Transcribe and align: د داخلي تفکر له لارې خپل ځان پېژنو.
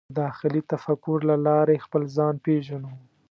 د 0.09 0.11
داخلي 0.23 0.61
تفکر 0.71 1.17
له 1.29 1.35
لارې 1.47 1.83
خپل 1.85 2.01
ځان 2.15 2.35
پېژنو. 2.45 2.91